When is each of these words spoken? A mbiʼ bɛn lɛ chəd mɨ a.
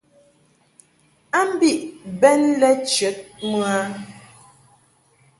A 1.39 1.39
mbiʼ 1.51 1.79
bɛn 2.19 2.41
lɛ 2.61 2.69
chəd 2.93 3.17
mɨ 3.49 3.59
a. 3.77 3.77